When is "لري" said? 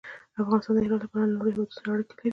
2.15-2.29